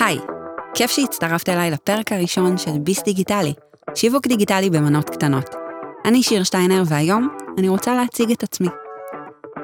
[0.00, 0.18] היי,
[0.74, 3.52] כיף שהצטרפת אליי לפרק הראשון של ביס דיגיטלי,
[3.94, 5.54] שיווק דיגיטלי במנות קטנות.
[6.04, 7.28] אני שיר שטיינר והיום
[7.58, 8.68] אני רוצה להציג את עצמי.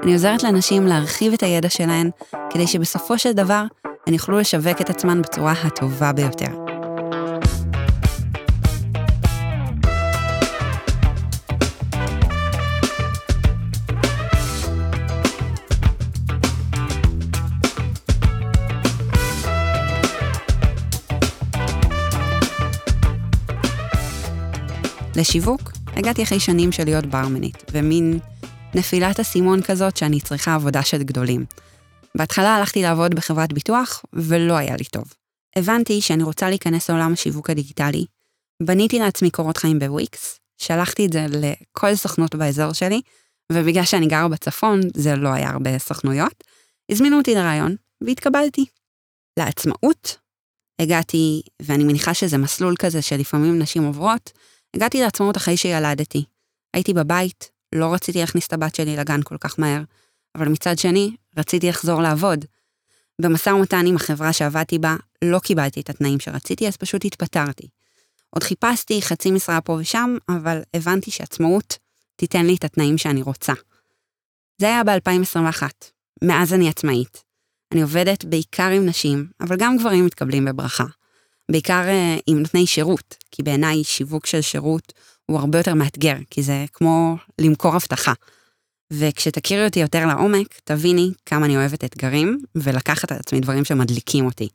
[0.03, 2.11] אני עוזרת לאנשים להרחיב את הידע שלהן,
[2.51, 3.65] כדי שבסופו של דבר
[4.07, 6.73] הן יוכלו לשווק את עצמן בצורה הטובה ביותר.
[25.16, 28.18] לשיווק, הגעתי אחרי שנים של להיות ברמנית, ומין
[28.74, 31.45] נפילת אסימון כזאת שאני צריכה עבודה של גדולים.
[32.16, 35.04] בהתחלה הלכתי לעבוד בחברת ביטוח, ולא היה לי טוב.
[35.56, 38.04] הבנתי שאני רוצה להיכנס לעולם השיווק הדיגיטלי,
[38.62, 43.01] בניתי לעצמי קורות חיים בוויקס, שלחתי את זה לכל סוכנות באזור שלי,
[43.52, 46.45] ובגלל שאני גרה בצפון, זה לא היה הרבה סוכנויות,
[46.90, 47.76] הזמינו אותי לרעיון,
[48.06, 48.66] והתקבלתי.
[49.38, 50.16] לעצמאות,
[50.80, 54.32] הגעתי, ואני מניחה שזה מסלול כזה שלפעמים נשים עוברות,
[54.75, 56.25] הגעתי לעצמאות אחרי שילדתי.
[56.75, 59.83] הייתי בבית, לא רציתי להכניס את הבת שלי לגן כל כך מהר,
[60.35, 62.45] אבל מצד שני, רציתי לחזור לעבוד.
[63.21, 67.69] במשא ומתן עם החברה שעבדתי בה, לא קיבלתי את התנאים שרציתי, אז פשוט התפטרתי.
[68.31, 71.78] עוד חיפשתי חצי משרה פה ושם, אבל הבנתי שעצמאות
[72.17, 73.53] תיתן לי את התנאים שאני רוצה.
[74.59, 75.62] זה היה ב-2021.
[76.25, 77.25] מאז אני עצמאית.
[77.72, 80.84] אני עובדת בעיקר עם נשים, אבל גם גברים מתקבלים בברכה.
[81.50, 84.92] בעיקר uh, עם נותני שירות, כי בעיניי שיווק של שירות
[85.26, 88.12] הוא הרבה יותר מאתגר, כי זה כמו למכור הבטחה.
[88.92, 94.48] וכשתכירי אותי יותר לעומק, תביני כמה אני אוהבת אתגרים, ולקחת על עצמי דברים שמדליקים אותי.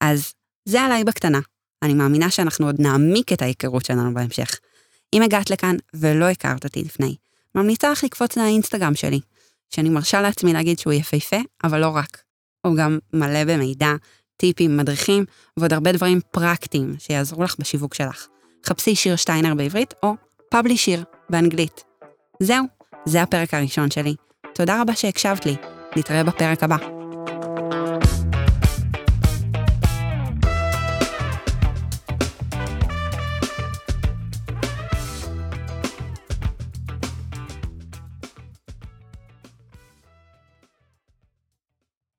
[0.00, 0.32] אז
[0.64, 1.40] זה עליי בקטנה.
[1.82, 4.60] אני מאמינה שאנחנו עוד נעמיק את ההיכרות שלנו בהמשך.
[5.14, 7.16] אם הגעת לכאן ולא הכרת אותי לפני,
[7.54, 9.20] ממליצה לך לקפוץ לאינסטגרם שלי,
[9.74, 12.22] שאני מרשה לעצמי להגיד שהוא יפהפה, אבל לא רק.
[12.66, 13.92] הוא גם מלא במידע,
[14.40, 15.24] טיפים, מדריכים
[15.56, 18.26] ועוד הרבה דברים פרקטיים שיעזרו לך בשיווק שלך.
[18.66, 20.14] חפשי שיר שטיינר בעברית או
[20.50, 21.84] פאבלי שיר באנגלית.
[22.42, 22.64] זהו,
[23.04, 24.14] זה הפרק הראשון שלי.
[24.54, 25.56] תודה רבה שהקשבת לי.
[25.96, 26.99] נתראה בפרק הבא.